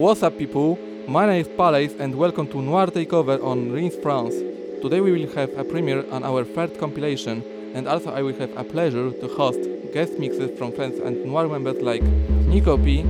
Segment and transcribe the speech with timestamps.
[0.00, 0.78] What's up people,
[1.08, 4.32] my name is Palace and welcome to Noir Takeover on Rinse France.
[4.80, 7.42] Today we will have a premiere on our third compilation
[7.74, 9.58] and also I will have a pleasure to host
[9.92, 12.04] guest mixes from fans and Noir members like
[12.46, 13.00] Nico P,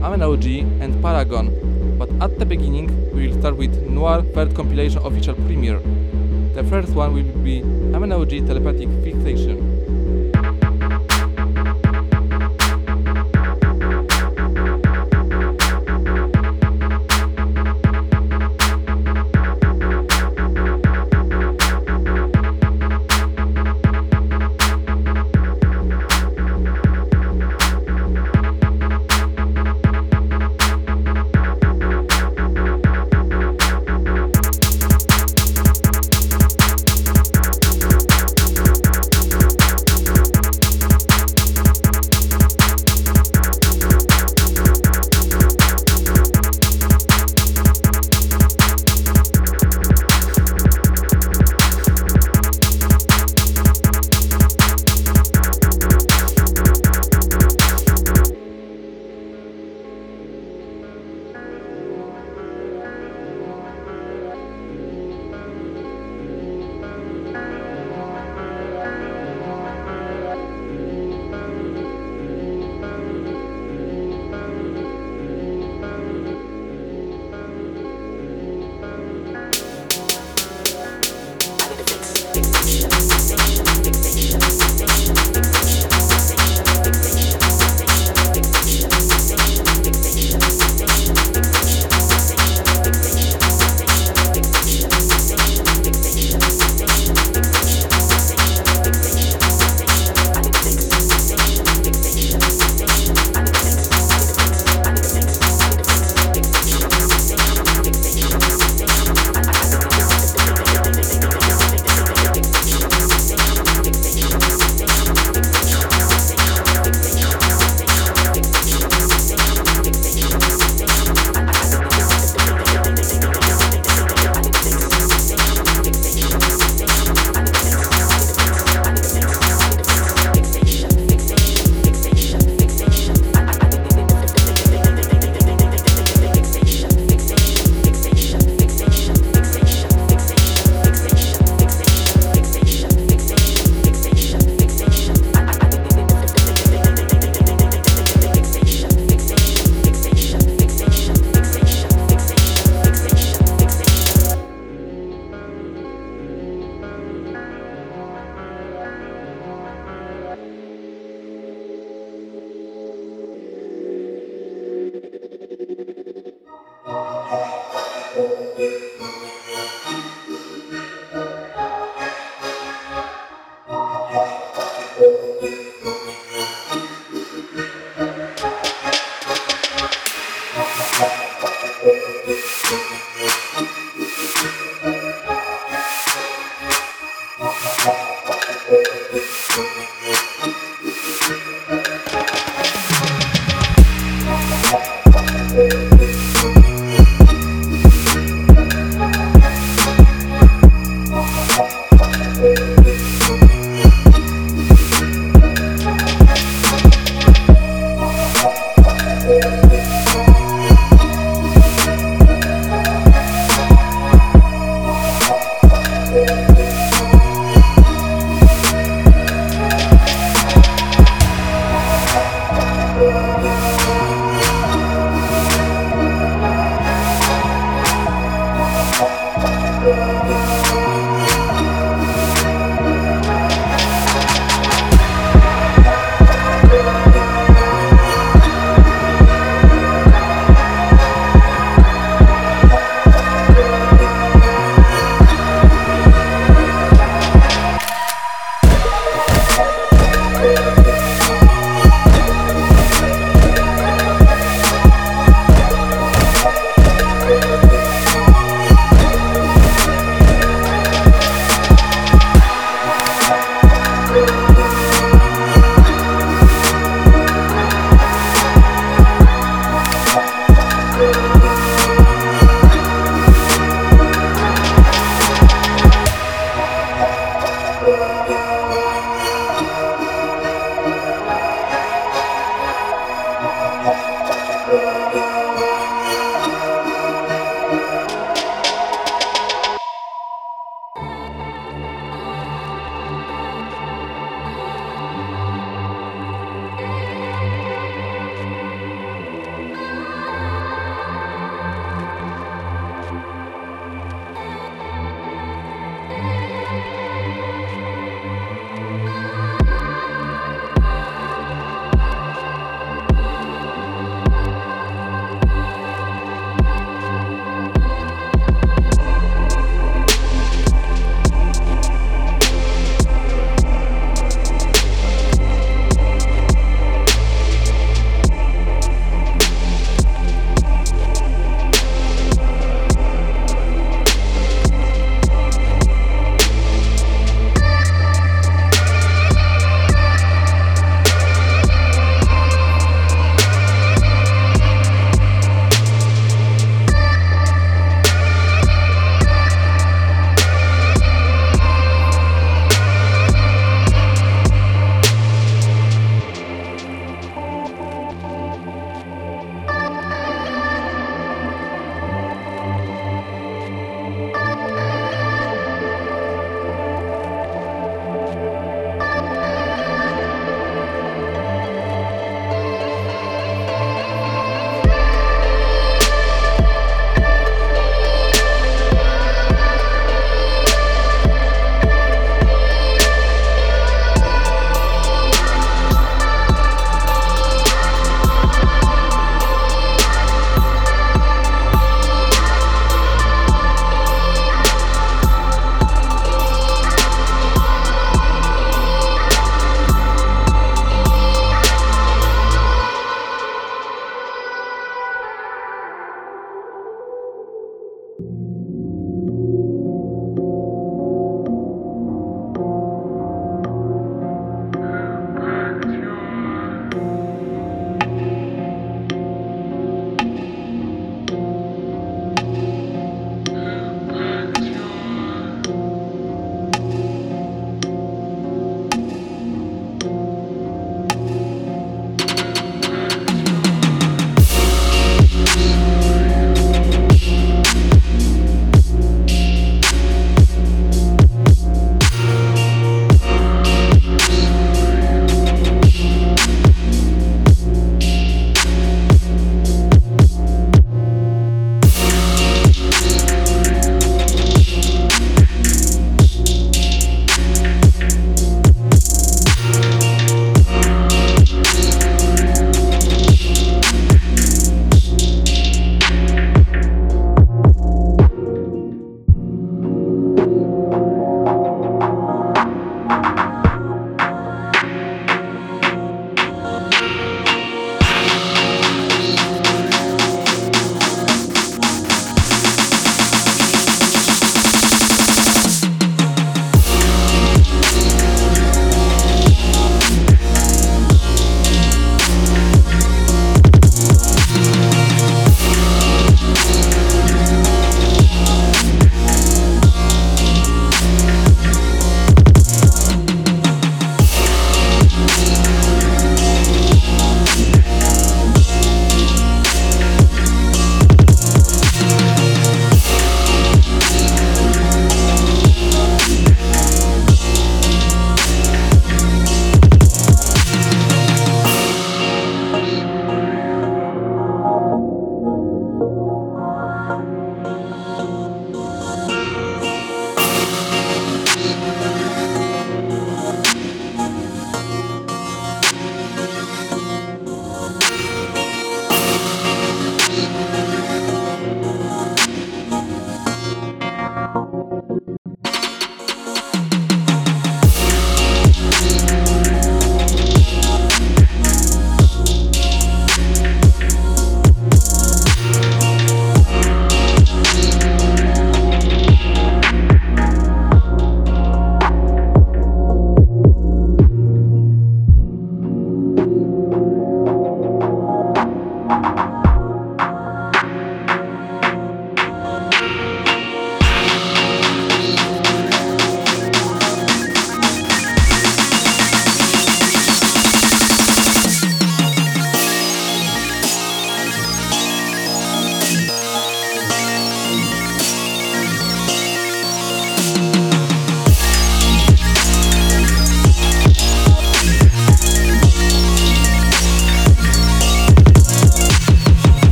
[0.00, 0.46] Amen OG
[0.80, 1.52] and Paragon.
[1.98, 5.80] But at the beginning we will start with Noir third compilation official premiere.
[6.54, 7.60] The first one will be
[7.94, 9.71] Amen OG Telepathic Fixation.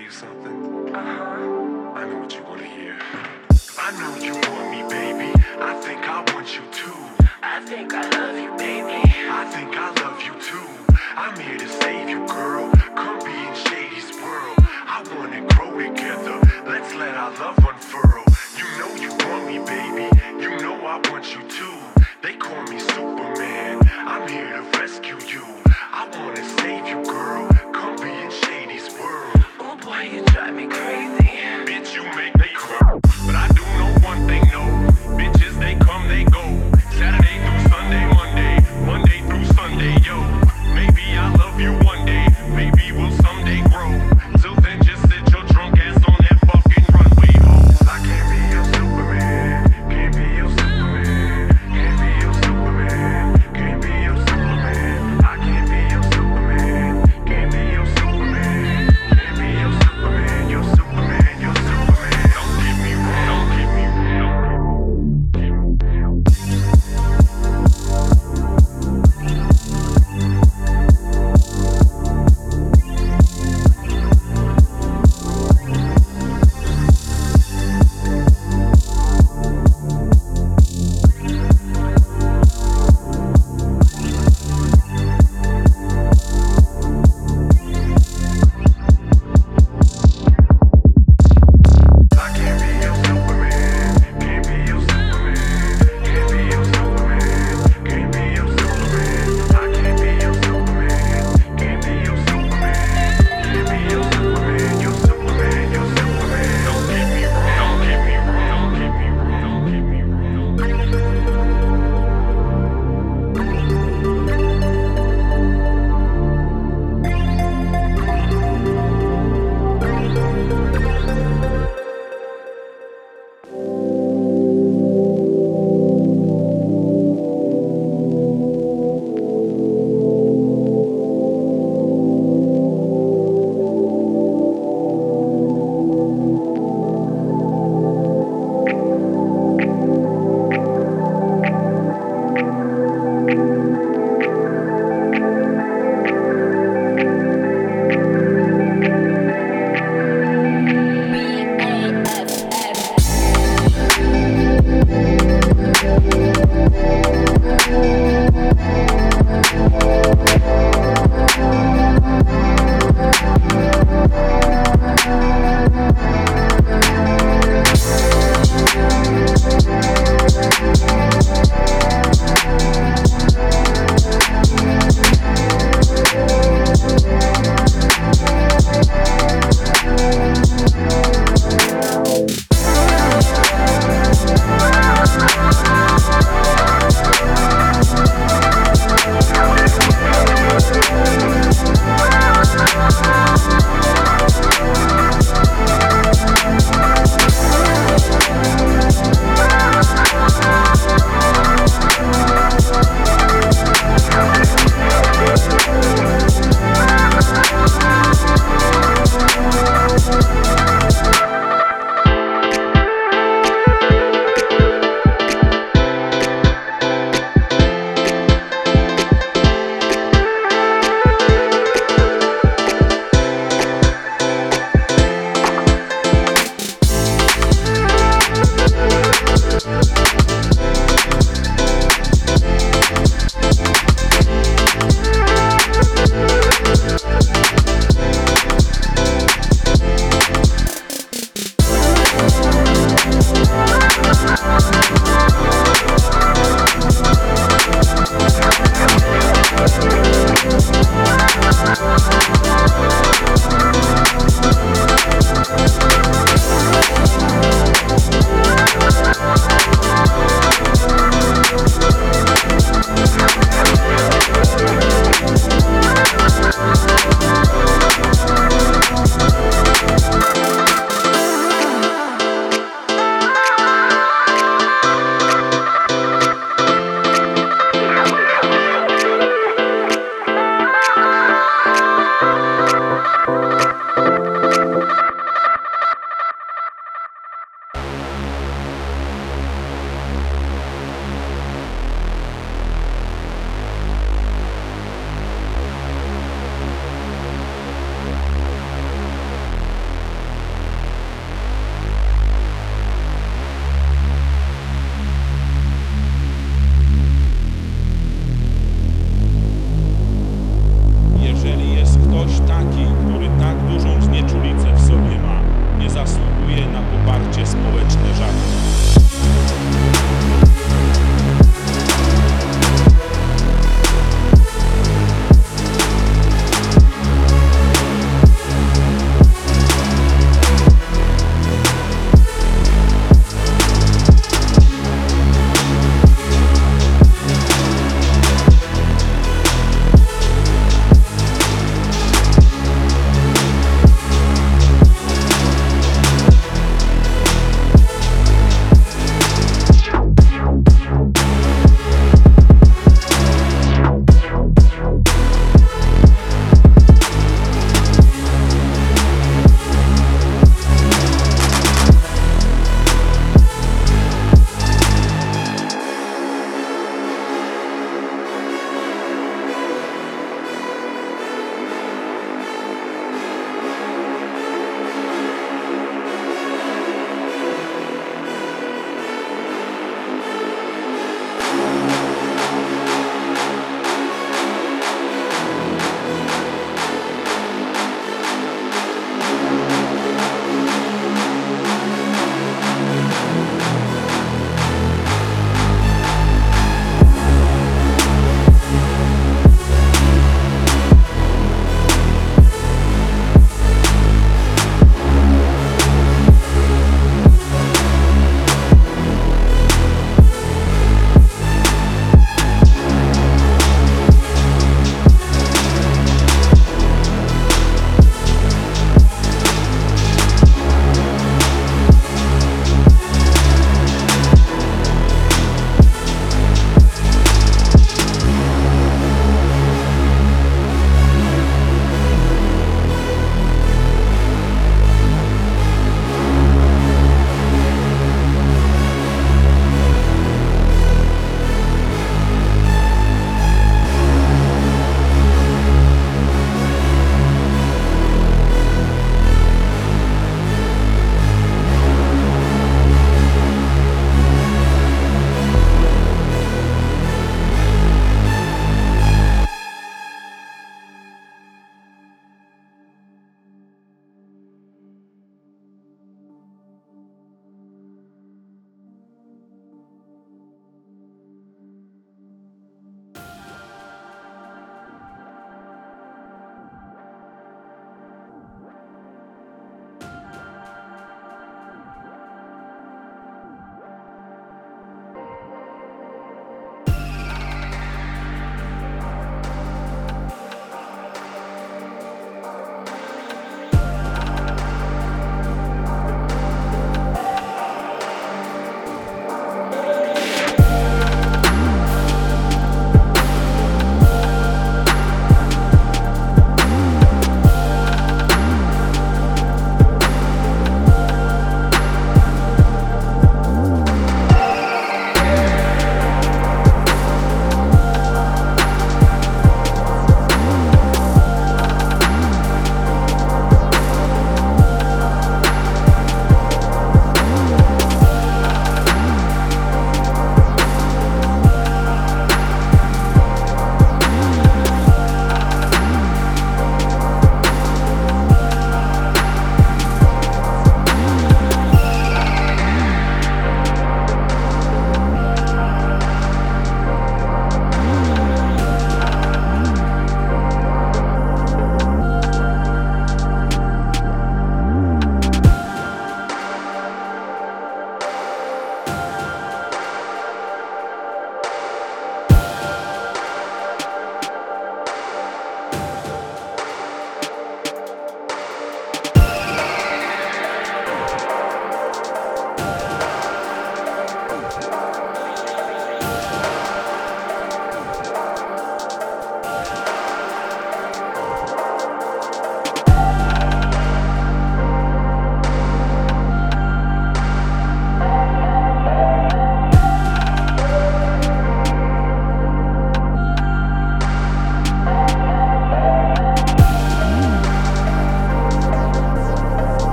[0.00, 0.94] You something?
[0.94, 1.92] Uh-huh.
[1.94, 2.96] I know what you want to hear.
[3.78, 5.30] I know you want me, baby.
[5.60, 6.96] I think I want you too.
[7.42, 9.00] I think I love you, baby.
[9.28, 10.68] I think I love you too.
[11.16, 12.70] I'm here to save you, girl.
[12.96, 14.56] Come be in Shady's world.
[14.58, 16.40] I wanna grow together.
[16.66, 18.24] Let's let our love unfurl.
[18.56, 20.08] You know you want me, baby.
[20.40, 21.76] You know I want you too.
[22.22, 23.80] They call me Superman.
[23.84, 25.44] I'm here to rescue you.
[25.92, 27.48] I wanna save you, girl.
[27.72, 28.59] Come be in Shady's world.
[30.04, 31.30] You drive me crazy.
[31.66, 32.39] Bitch, you make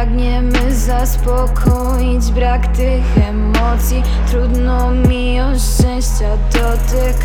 [0.00, 4.02] Pragniemy zaspokoić brak tych emocji.
[4.30, 7.16] Trudno mi o szczęścia dotyk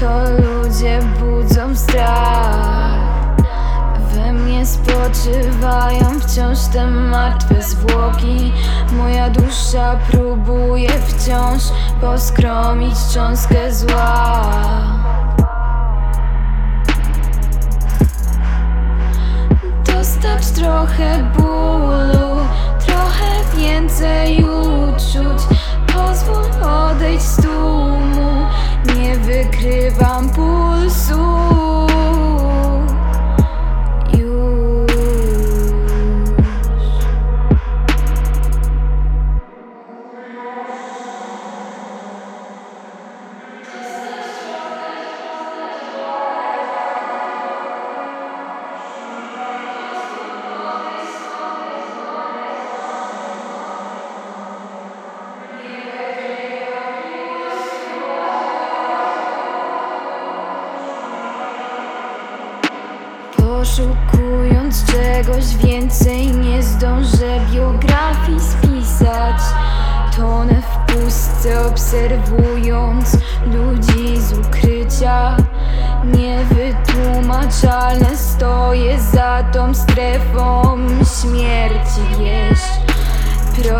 [0.00, 3.36] To ludzie budzą strach.
[4.14, 8.52] We mnie spoczywają wciąż te martwe zwłoki.
[8.92, 11.62] Moja dusza próbuje wciąż
[12.00, 14.44] poskromić cząstkę zła.
[19.86, 21.63] Dostać trochę bólu,
[23.74, 25.18] 现在又无处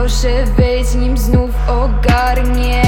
[0.05, 2.84] Proszę wejdź nim znów ogarnie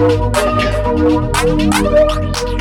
[0.00, 0.32] Thank
[2.48, 2.59] you.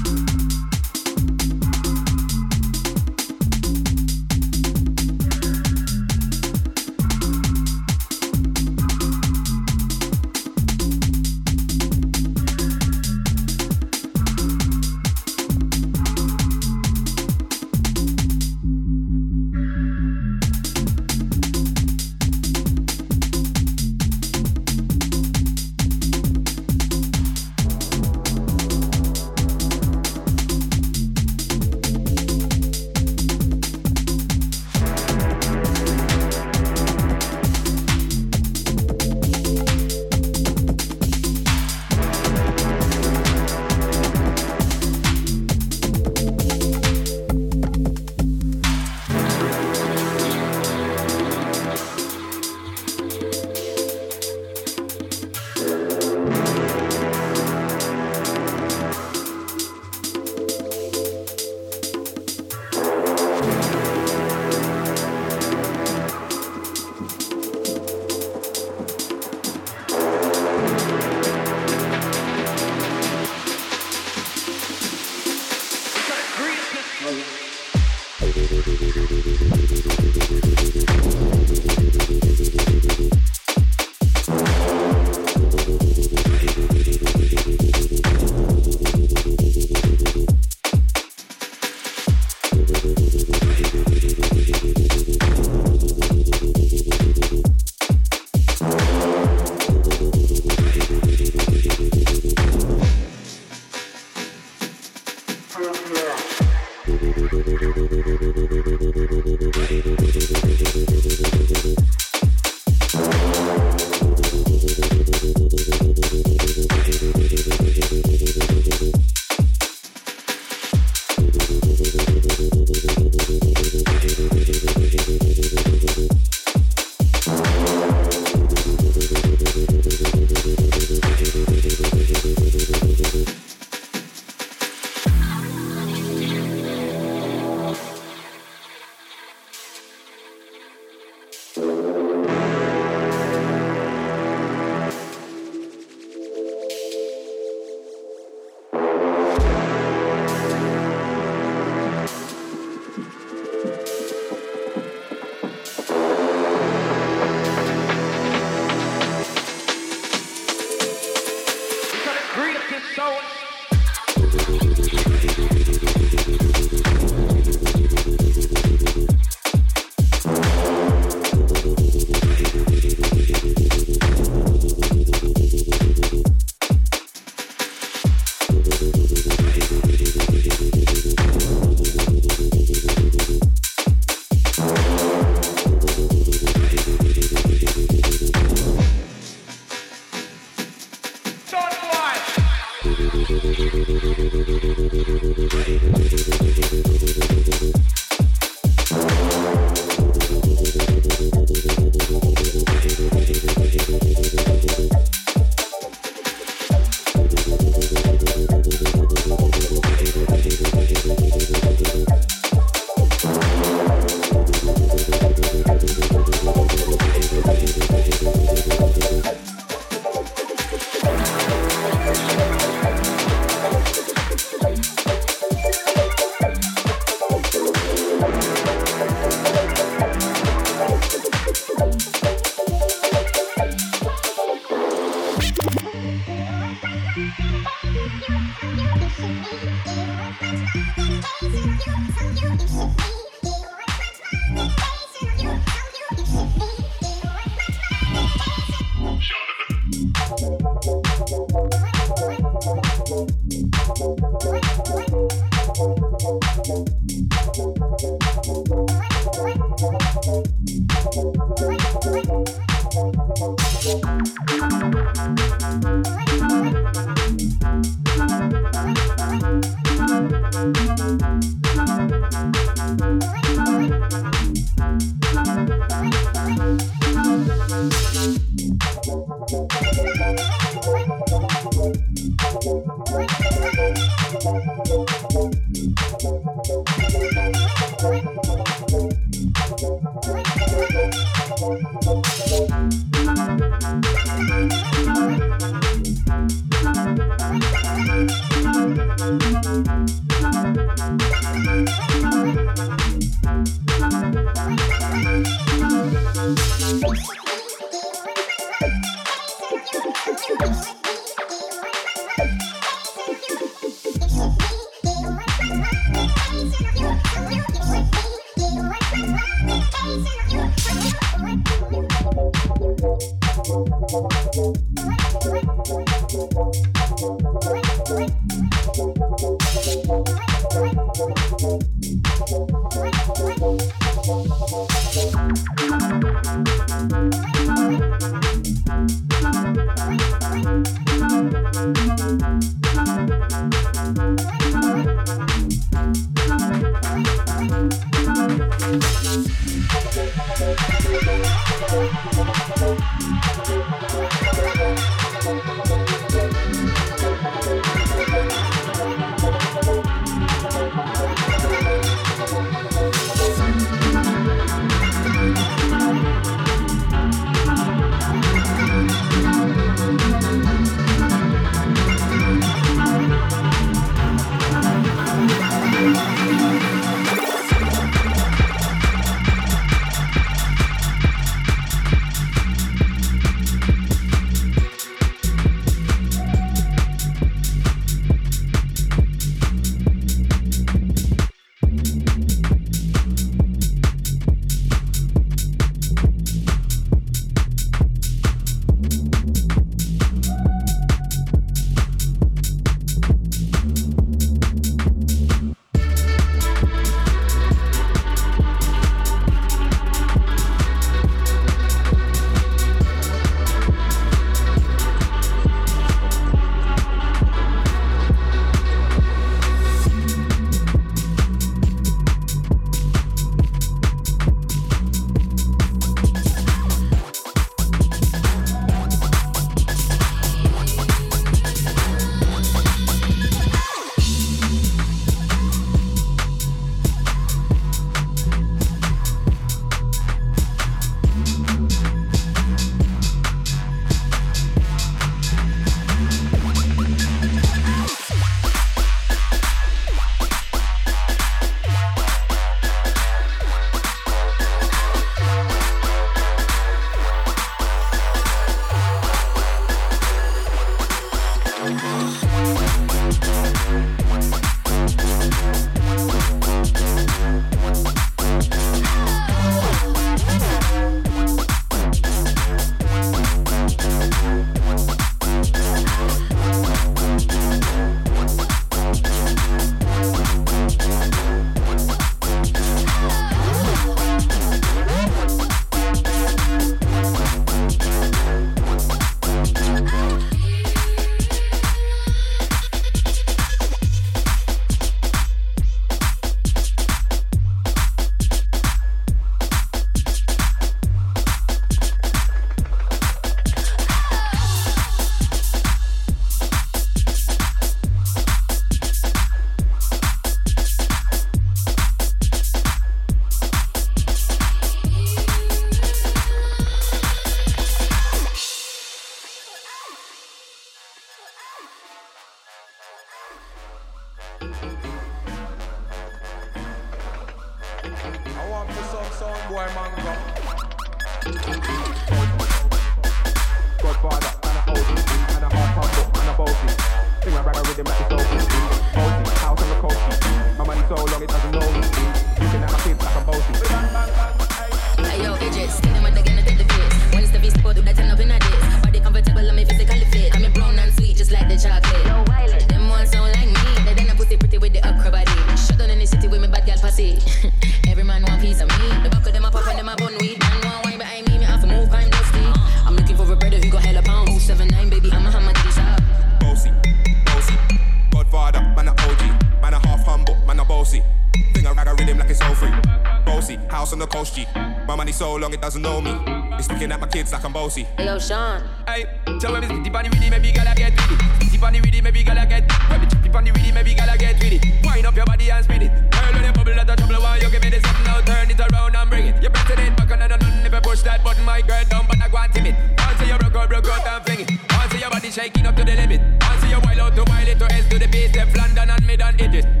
[595.51, 596.39] Shaking up to the limit.
[596.61, 599.27] Once you wild out to wild it to S to the base, left London and
[599.27, 600.00] mid and edges.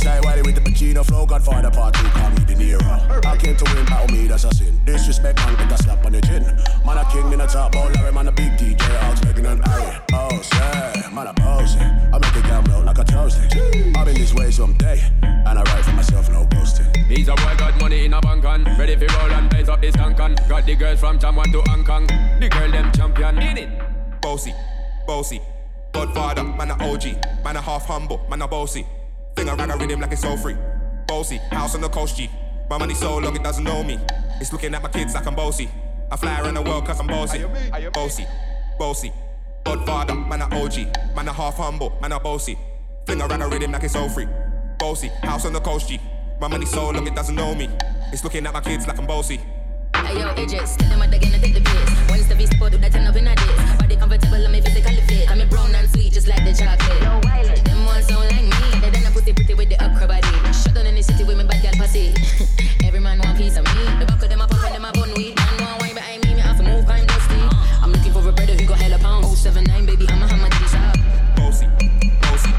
[0.00, 0.10] Thing.
[0.10, 1.26] Hold tight, Wiley with the Pacino flow.
[1.26, 3.26] Godfather part two, call me De Niro.
[3.26, 4.80] I came to win, battle me, that's a sin.
[4.84, 6.42] Disrespect, man, get a slap on the chin.
[6.84, 8.80] Man, a king in a top ball, Larry, man, a big DJ.
[9.00, 9.98] Hogs making an Harry.
[10.12, 11.78] Oh, yeah, man, a bossy.
[11.80, 13.96] I make a gamble out like a toasty.
[13.96, 17.08] I've been this way someday, and I write for myself, no ghosting.
[17.08, 19.80] These a boy got money in a bank on Ready for roll and blaze up
[19.80, 23.58] this cancan Got the girls from Jamwan to Hong Kong The girl them champion In
[23.58, 23.68] it
[24.22, 24.54] Bossy,
[25.08, 25.40] bossy.
[25.92, 27.04] Godfather, man a OG,
[27.44, 28.86] man a half humble, man a bossy.
[29.36, 30.56] Thing a ragga rhythm like it's so free.
[31.06, 32.30] Bossy, house on the coast G.
[32.68, 33.98] My money so long it doesn't know me.
[34.40, 35.68] It's looking at my kids like I'm bossy.
[36.10, 37.44] I fly around the world cause I'm bossy.
[37.92, 38.26] Bossy,
[38.78, 39.12] bossy.
[39.64, 42.58] Godfather, man a OG, man a half humble, man a bossy.
[43.06, 44.28] Fling around a ragga rhythm like it's so free.
[44.78, 46.00] Bossy, house on the coast G.
[46.40, 47.68] My money so long it doesn't know me.
[48.12, 49.40] It's looking at my kids like I'm bossy.
[49.94, 52.10] Hey yo, Idris, still them at the gonna take the piss.
[52.10, 53.76] When it's the beast, do that turn up in a diss.
[53.78, 55.30] Body comfortable, I'm physically fit.
[55.30, 57.02] I'm brown and sweet, just like the chocolate.
[57.02, 58.60] Yo, Wiley, them ones sound like me.
[59.30, 60.26] A pussy pretty with the upper body.
[60.50, 62.10] Shut down in the city with me bad girl pussy.
[62.84, 63.86] Every man want piece of me.
[64.02, 65.38] The back of them a pop and them a bun weed.
[65.38, 67.38] Man want wine behind me, me have to move, I'm dusty.
[67.78, 69.38] I'm looking for a brother who got hella pounds.
[69.38, 70.98] 079, baby, I'm a hammer to the shop.
[71.38, 71.66] Bossy,
[72.26, 72.50] bossy.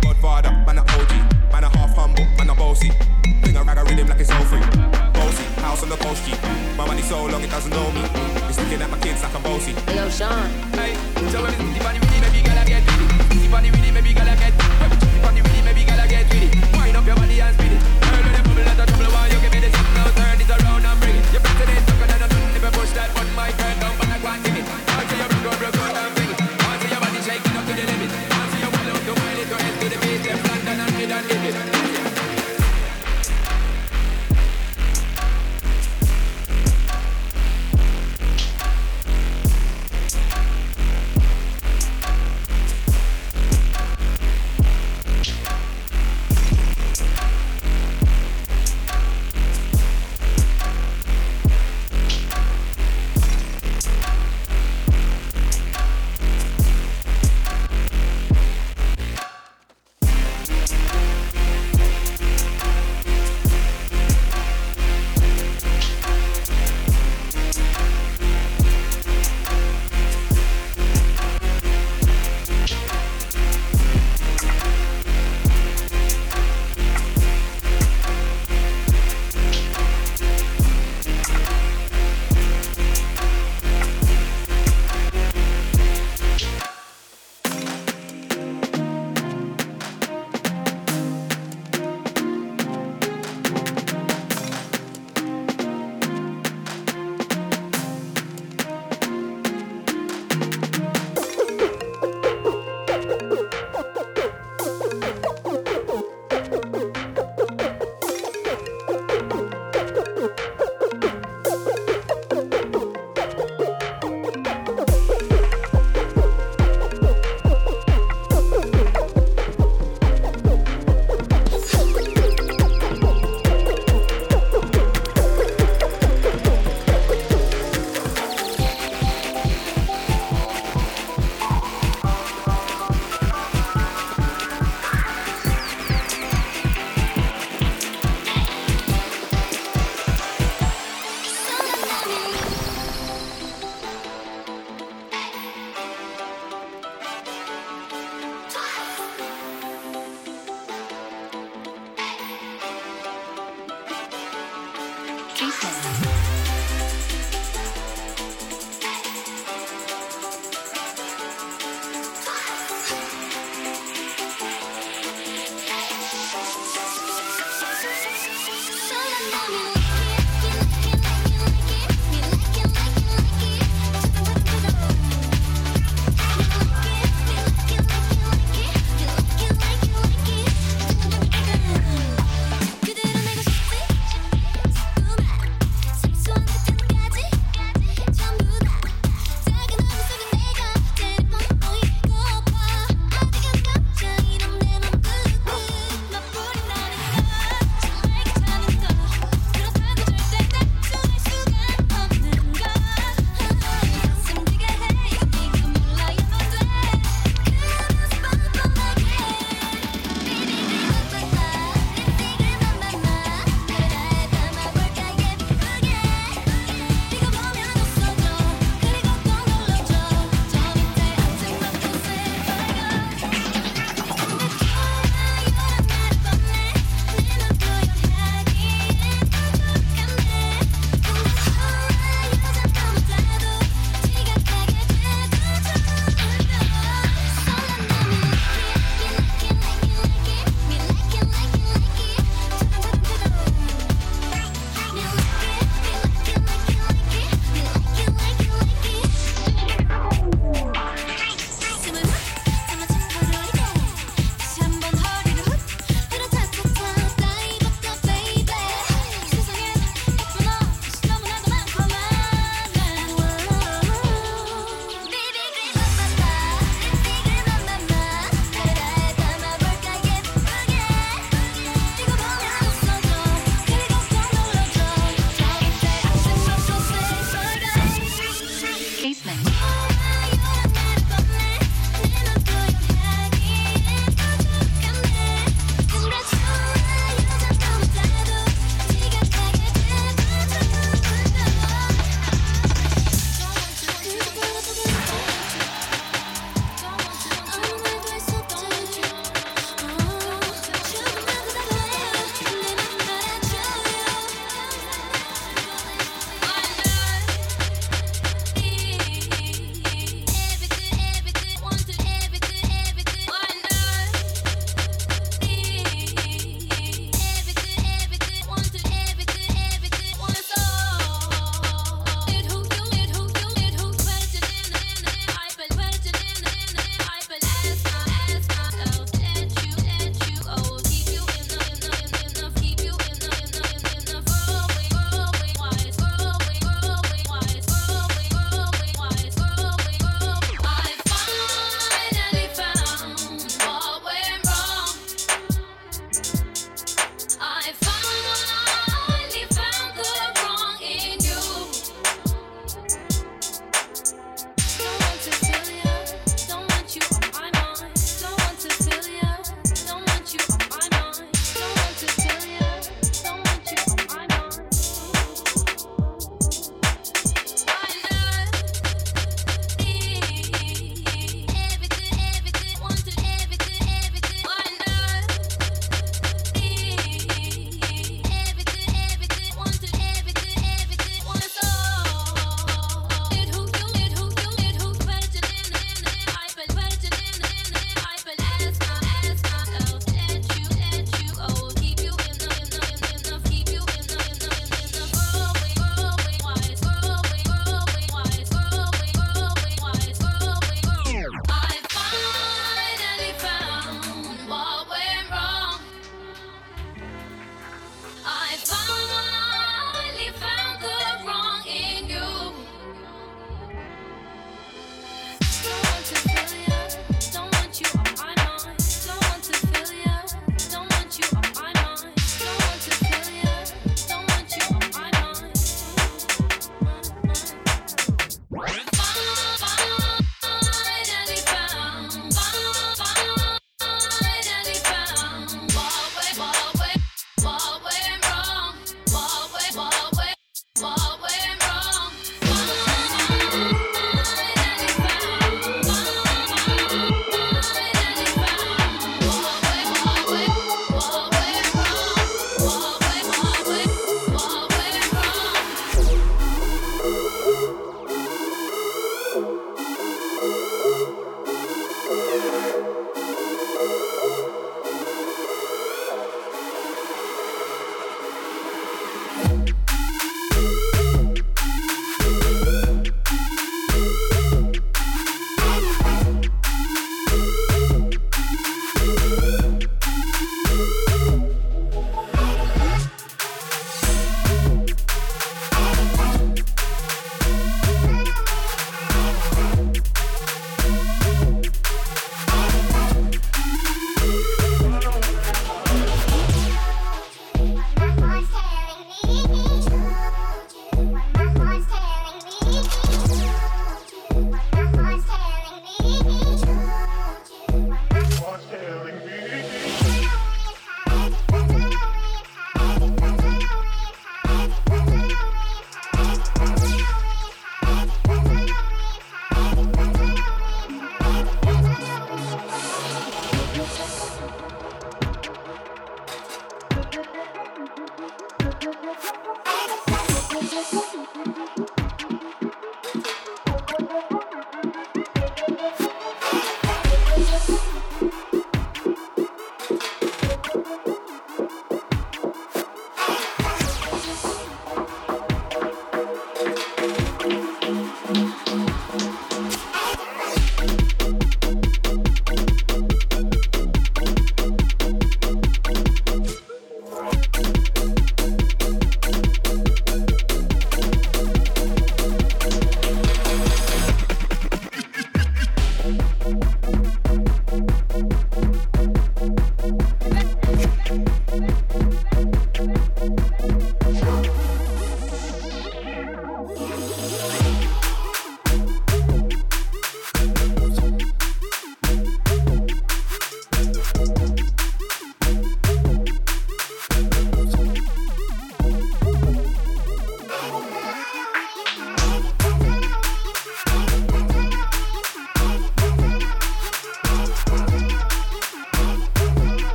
[0.00, 1.12] Godfather, man a OG,
[1.52, 2.88] man a half humble, man a bossy.
[3.44, 4.64] Thing a ragga rhythm like it's all free.
[5.12, 6.32] Bossy, house on the coast G.
[6.78, 8.00] My money so long it doesn't know me.
[8.48, 9.76] It's looking at my kids like I'm bossy.
[9.92, 10.48] Hey yo, Sean.
[10.72, 10.96] Hey,
[11.28, 12.88] tell me spitty bunny with it, maybe gala get it.
[13.28, 14.14] Spitty bunny with it, maybe
[17.04, 18.03] up your body and speed it.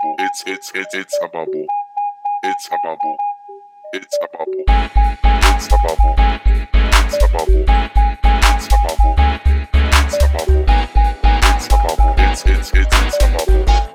[0.00, 0.16] bubble.
[0.18, 1.66] It's it's it's it's a bubble.
[2.42, 3.16] It's a bubble.
[3.92, 4.64] It's a bubble.
[4.68, 6.14] It's a bubble.
[6.74, 7.64] It's a bubble.
[8.24, 9.14] It's a bubble.
[9.74, 10.64] It's a bubble.
[11.24, 12.14] It's a bubble.
[12.18, 13.89] It's it's it's it's a bubble.